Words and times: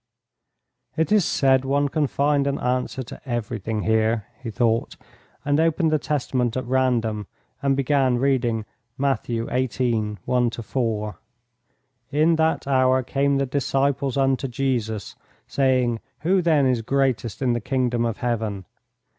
"It 0.97 1.11
is 1.11 1.25
said 1.25 1.63
one 1.63 1.87
can 1.87 2.07
find 2.07 2.47
an 2.47 2.57
answer 2.57 3.03
to 3.03 3.21
everything 3.23 3.83
here," 3.83 4.25
he 4.41 4.49
thought, 4.49 4.97
and 5.45 5.59
opened 5.59 5.91
the 5.91 5.99
Testament 5.99 6.57
at 6.57 6.65
random 6.65 7.27
and 7.61 7.77
began 7.77 8.17
reading 8.17 8.65
Matt. 8.97 9.27
xviii. 9.27 10.17
1 10.25 10.49
4: 10.49 11.19
"In 12.11 12.35
that 12.37 12.65
hour 12.65 13.03
came 13.03 13.37
the 13.37 13.45
disciples 13.45 14.17
unto 14.17 14.47
Jesus, 14.47 15.15
saying, 15.45 15.99
Who 16.21 16.41
then 16.41 16.65
is 16.65 16.81
greatest 16.81 17.39
in 17.43 17.53
the 17.53 17.61
Kingdom 17.61 18.03
of 18.03 18.17
Heaven? 18.17 18.65